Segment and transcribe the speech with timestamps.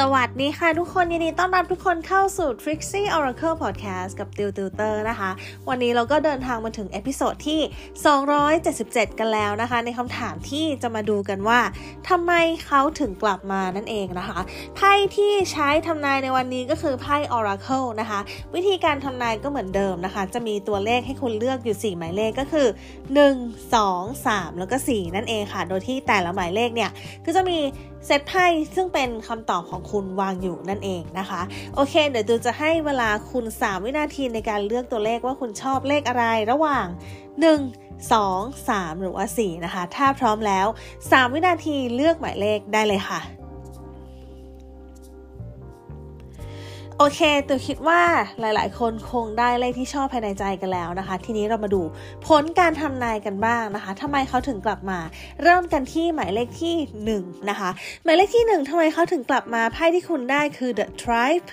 [0.00, 5.30] สวัสดีค่ะทุกคนยินดีต้อนรับทุกคนเข้าสู่ Trixie Oracle Podcast กับติวติวเตอร์นะคะ
[5.68, 7.60] วันนี้เราก็เดินทางมาถึง episode ที่
[8.40, 11.60] 277 กันแล้วนะคะ ในคำถามที่จะมาดูกันว่า
[12.08, 12.32] ทำไม
[12.66, 14.38] เขาถึงกลับมานั่นเองนะคะ
[14.76, 18.20] ไพ่ที่ใช้ทำนายในวันนี้ก็คือไพ่ Oracle นะคะ
[18.54, 22.68] วิธีการทำนายก็เหมือนเดิมนะคะ จะมีตัวเลขให้คุณเลือกอยู่ 4 หมายเลขก็คือ
[23.34, 26.90] 1 2 3 แล้วก็ 4 นั่นเองค่ะ โดยที่แต่ละหมายเลขเนี่ย
[27.26, 27.60] ก็จะมี
[28.08, 31.40] เซตไพ่ซึ่งเป็นคำตอบของคุณวางอยู่นั่นเองนะคะ
[31.74, 36.86] โอเค เดี๋ยวตูจะให้เวลาคุณ 3 วินาทีในการเลือกตัวเลขว่าคุณชอบเลขอะไรระหว่าง
[37.50, 40.66] 1 2 3 หรือว่า 4 นะคะ ถ้าพร้อมแล้ว
[41.00, 43.20] 3 วินาทีเลือกหมายเลขได้เลยค่ะ
[47.00, 48.02] โอเคตัวคิดว่า
[48.40, 51.82] หลายๆ คนคงได้เลขที่ชอบภายในใจกันแล้วนะคะ ทีนี้เรามาดู
[52.26, 54.98] ผลการทำนายกันบ้างนะคะทำไมเขาถึงกลับมา
[55.42, 56.76] เริ่มกันที่หมายเลขที่
[57.22, 57.70] 1นะคะ
[58.04, 61.48] หมายเลขที่1ทำไมเขาถึงกลับมาไพ่ที่คุณได้คือ the tribe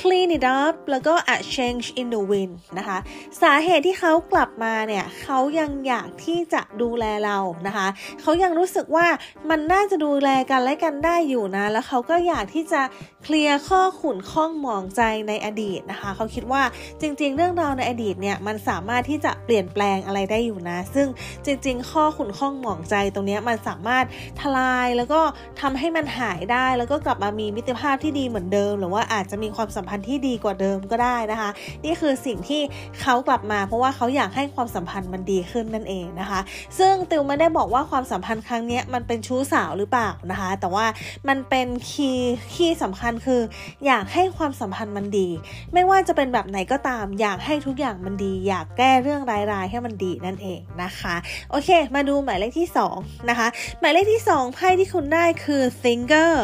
[0.00, 2.98] clean it up แล้วก็ a change in the wind นะคะ
[3.42, 7.88] สาเหตุที่เขากลับมาเนี่ยเขายังอยากที่จะดูแลเรานะคะ
[8.20, 9.06] เขายังรู้สึกว่า
[9.50, 12.82] มันน่าจะดูแลกันและกันได้อยู่นะ แล้วเขาก็อยากที่จะ
[13.22, 16.62] เคลียร์ข้อขุ่นข้องหมองใจในอดีตนะคะ เขาคิดว่า
[17.00, 21.06] จริง ๆ เรื่องราวในอดีตเนี่ยมันสามารถที่จะเปลี่ยนแปลงอะไรได้อยู่นะ ซึ่ง
[21.44, 24.04] จริง ๆ ข้อขุ่นข้องหมองใจตรงนี้มันสามารถ
[24.40, 25.20] ทลายแล้วก็
[25.60, 31.50] ทำให้มันหายได้แล้วก็กลับมามีมิตรภาพที่ดีเหมือนเดิม หรือว่าอาจจะมีความสัมพันธ์ที่ดีกว่าเดิมก็ได้นะคะ
[31.84, 32.62] นี่คือสิ่งที่
[33.00, 36.40] เขากลับมา เพราะว่าเขาอยากให้ความสัมพันธ์มันดีขึ้นนั่นเองนะคะ
[36.78, 40.86] ซึ่งติวไม่ได้บอกว่าความสัมพันธ์ครั้งนี้มันเป็นชู้สาวหรือเปล่านะคะ แต่ว่า
[41.28, 43.40] มันเป็น key key สำคัญคือ
[43.86, 45.28] อยากให้ความสัมพันธ์มันดี
[45.72, 51.14] ไม่ว่าจะเป็นแบบไหนก็ตาม อยากให้ทุกอย่างมันดี อยากแก้เรื่องร้ายๆให้มันดีนั่นเองนะคะ
[51.50, 53.48] โอเค มาดูหมายเลขที่ 2 นะคะ
[53.80, 56.34] หมายเลขที่ 2 ไพ่ที่คุณได้คือ singer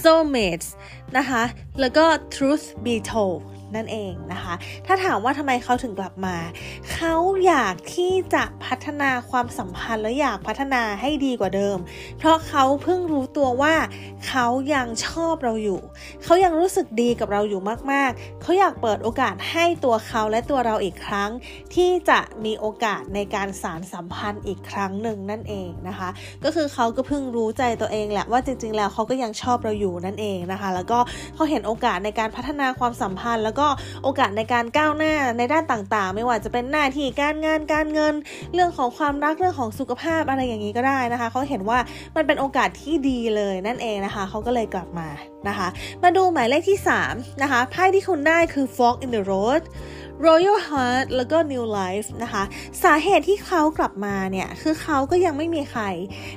[0.00, 0.68] soulmates
[1.16, 1.42] นะคะ
[1.80, 2.04] แล้วก็
[2.34, 3.40] truth be told
[3.76, 4.54] นั่นเองนะคะ
[4.86, 6.36] ถ้าถามว่าทำไมเขาถึงกลับมา
[6.92, 7.14] เขา
[7.46, 11.78] อยากที่จะพัฒนาความสัมพันธ์และอยากพัฒนาให้ดีกว่าเดิม
[12.18, 13.74] เพราะเขาเพิ่งรู้ตัวว่า
[14.28, 15.80] เขายังชอบเราอยู่
[16.24, 17.60] เขายังรู้สึกดีกับเราอยู่
[17.92, 21.30] มาก ๆ เขาอยากเปิดโอกาสให้ตัวเขาและตัวเราอีกครั้ง
[21.74, 26.08] ที่จะมีโอกาสในการสารสัมพันธ์อีกครั้งหนึ่งนั่นเองนะคะ
[26.44, 30.98] ก็คือเขาก็เพิ่งรู้ใจตัวเองแหละว่าจริง ๆ แล้วเขาก็ยังชอบเราอยู่นั่นเองนะคะ แล้วก็
[31.34, 33.72] เขาเห็นโอกาสในการพัฒนาความสัมพันธ์แล้วก็ก็
[34.04, 38.14] โอกาสในการก้าวหน้าในด้านต่างๆ ไม่ว่าจะเป็นหน้าที่การงานการเงิน
[38.54, 41.78] เรื่องของความรักเรื่องของสุขภาพอะไรอย่างนี้ก็ได้นะคะเขาเห็นว่า
[42.16, 45.08] มันเป็นโอกาสที่ดีเลยนั่นเองนะคะเขาก็เลยกลับมา
[45.48, 45.68] นะคะ
[46.02, 46.78] มาดูหมายเลขที่
[47.10, 49.62] 3นะคะไพ่ที่คุณได้คือ Fog in the Road
[50.24, 52.42] Royal Heart แล้วก็ New Life นะคะ
[52.84, 55.82] สาเหตุที่เขากลับมาเนี่ย คือเขาก็ยังไม่มีใคร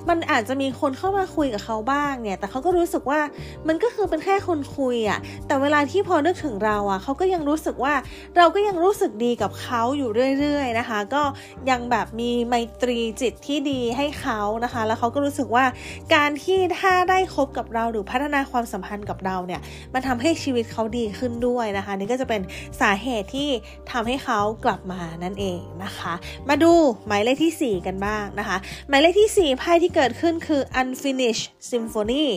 [0.09, 3.21] มันอาจจะมีคนเข้ามาคุยกับเขาบ้างเนี่ย แต่เขาก็รู้สึกว่า
[3.67, 7.93] มันก็คือเป็นแค่คนคุยอะ่ะ แต่เวลาที่พอนึกถึงเราอะ่ะเขาก็ยังรู้สึกว่า
[8.37, 11.23] เราก็ยังรู้สึกดีกับเขาอยู่เรื่อย ๆ นะคะ ก็
[11.69, 15.65] ยังแบบมีไมตรีจิตที่ดีให้เขานะคะ แล้วเขาก็รู้สึกว่า
[16.15, 19.61] การที่ถ้าได้คบกับเราหรือพัฒนาความสัมพันธ์กับเราเนี่ย
[19.93, 22.41] มันทำให้ชีวิตเขาดีขึ้นด้วยนะคะ นี่ก็จะเป็น
[22.81, 23.49] สาเหตุที่
[23.91, 26.13] ทำให้เขากลับมานั่นเองนะคะ
[26.49, 26.73] มาดู
[27.07, 28.57] หมายเลขที่ 4 กันบ้างนะคะ
[28.89, 32.27] หมายเลขที่ 4 ไพ่ที่เกิดขึ้นคือ unfinished symphony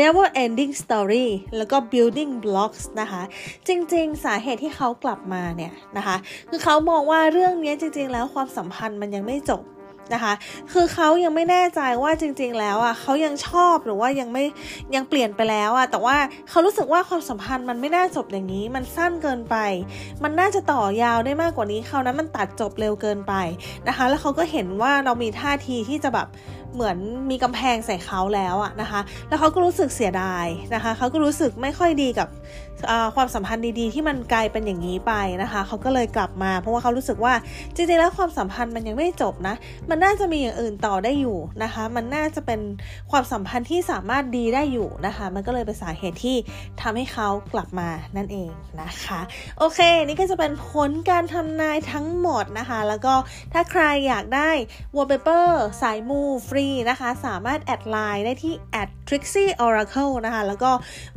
[0.00, 3.22] never ending story แล้วก็ building blocks นะคะ
[3.68, 6.16] จริงๆ สาเหตุที่เขากลับมาเนี่ยนะคะ
[6.50, 9.62] คือเขามองว่าเรื่องนี้จริงๆ แล้วความสัมพันธ์มันยังไม่จบ
[10.12, 10.32] นะคะ
[10.72, 14.44] คือเขายังไม่แน่ใจว่าจริง ๆ แล้วอะเขายังชอบหรือว่ายังไม่
[14.94, 16.16] ยังเปลี่ยนไปแล้วอะแต่ว่า
[16.50, 19.56] เขารู้สึกว่าความสัมพันธ์มันไม่น่าจบอย่างนี้ มันสั้นเกินไป
[20.22, 23.34] มันน่าจะต่อยาวได้มากกว่านี้เขานั้นมันตัดจบเร็วเกินไป
[23.88, 26.28] นะคะ แล้วเขาก็เห็นว่าเรามีท่าทีที่จะแบบ
[26.74, 26.98] เหมือน
[27.30, 32.28] มีกำแพงใส่เขาแล้วอะนะคะ แล้วเขาก็รู้สึกเสียดายนะคะ เขาก็รู้สึกไม่ค่อยดีกับ
[33.16, 35.12] ความสัมพันธ์ดีๆ ที่มันกลายเป็นอย่างนี้ไป
[35.42, 37.34] นะคะ เขาก็เลยกลับมา เพราะว่าเขารู้สึกว่า
[37.74, 39.54] จริงๆแล้วความสัมพันธ์มันยังไม่จบนะ
[39.90, 42.60] มันน่าจะมีอย่างอื่นต่อได้อยู่นะคะ มันน่าจะเป็น
[43.10, 46.36] ความสัมพันธ์ที่สามารถดีได้อยู่นะคะ มันก็เลยเป็นสาเหตุที่
[46.80, 48.50] ทำให้เขากลับมานั่นเอง
[48.82, 49.20] นะคะ
[49.58, 53.14] โอเค นี่ก็จะเป็นผลการทำนายทั้งหมดนะคะ แล้วก็
[53.52, 54.50] ถ้าใครอยากได้
[54.96, 55.48] wallpaper
[55.82, 58.54] สายมูฟรีนะคะ สามารถแอดไลน์ได้ที่
[59.08, 60.72] trixie oracle นะคะ แล้วก็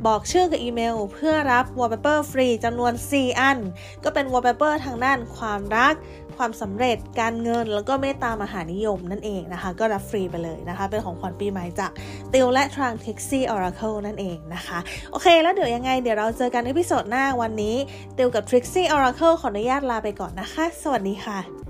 [0.06, 3.58] บอกชื่อกับอีเมล เพื่อรับ wallpaper ฟรีจำนวน 4 อัน
[4.04, 5.96] ก็เป็น wallpaper ทางด้านความรัก
[6.38, 11.92] ความสำเร็จการเงิน แล้วก็เมตตามหานิยมนั่นเองนะคะ ก็รับฟรีไปเลยนะคะ เป็นของขวัญปีใหม่จาก
[12.34, 14.80] ติวและทาง Trixie Oracle นั่นเองนะคะ
[15.12, 17.76] โอเค แล้วเดี๋ยวยังไงเดี๋ยวเราเจอกันใน episode หน้าวันนี้
[18.18, 21.67] ติวกับ Trixie Oracle ขออนุญาตลาไปก่อนนะคะ สวัสดีค่ะ